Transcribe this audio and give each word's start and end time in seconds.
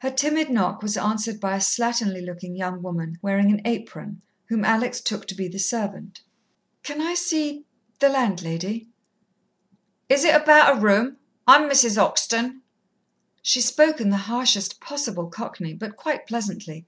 Her 0.00 0.10
timid 0.10 0.50
knock 0.50 0.82
was 0.82 0.98
answered 0.98 1.40
by 1.40 1.54
a 1.56 1.58
slatternly 1.58 2.22
looking 2.22 2.54
young 2.54 2.82
woman 2.82 3.16
wearing 3.22 3.50
an 3.50 3.62
apron, 3.66 4.20
whom 4.50 4.62
Alex 4.62 5.00
took 5.00 5.26
to 5.28 5.34
be 5.34 5.48
the 5.48 5.58
servant. 5.58 6.20
"Can 6.82 7.00
I 7.00 7.14
see 7.14 7.64
the 7.98 8.08
the 8.08 8.08
landlady?" 8.12 8.88
"Is 10.10 10.22
it 10.22 10.36
about 10.38 10.76
a 10.76 10.80
room? 10.82 11.16
I'm 11.46 11.62
Mrs. 11.70 11.96
'Oxton." 11.96 12.60
She 13.40 13.62
spoke 13.62 14.02
in 14.02 14.10
the 14.10 14.18
harshest 14.28 14.82
possible 14.82 15.28
Cockney, 15.30 15.72
but 15.72 15.96
quite 15.96 16.26
pleasantly. 16.26 16.84